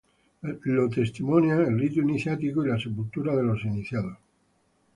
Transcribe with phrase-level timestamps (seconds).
[0.63, 4.17] Lo testimonian el rito iniciático y las sepulturas de los iniciados.